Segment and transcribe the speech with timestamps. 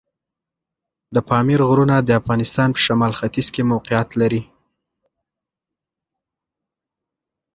[1.15, 4.41] د پامیر غرونه د افغانستان په شمال ختیځ کې موقعیت لري.